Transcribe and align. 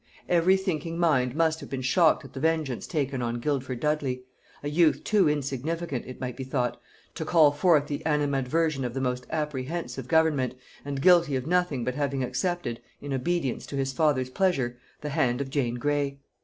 Every 0.27 0.57
thinking 0.57 0.97
mind 0.97 1.35
must 1.35 1.59
have 1.59 1.69
been 1.69 1.83
shocked 1.83 2.25
at 2.25 2.33
the 2.33 2.39
vengeance 2.39 2.87
taken 2.87 3.21
on 3.21 3.39
Guildford 3.39 3.79
Dudley, 3.81 4.23
a 4.63 4.67
youth 4.67 5.03
too 5.03 5.29
insignificant, 5.29 6.05
it 6.07 6.19
might 6.19 6.35
be 6.35 6.43
thought, 6.43 6.81
to 7.13 7.23
call 7.23 7.51
forth 7.51 7.85
the 7.85 8.03
animadversion 8.03 8.83
of 8.83 8.95
the 8.95 8.99
most 8.99 9.27
apprehensive 9.29 10.07
government, 10.07 10.55
and 10.83 11.03
guilty 11.03 11.35
of 11.35 11.45
nothing 11.45 11.83
but 11.85 11.93
having 11.93 12.23
accepted, 12.23 12.81
in 12.99 13.13
obedience 13.13 13.67
to 13.67 13.75
his 13.75 13.93
father's 13.93 14.31
pleasure, 14.31 14.75
the 15.01 15.09
hand 15.09 15.39
of 15.39 15.51
Jane 15.51 15.75
Grey. 15.75 16.17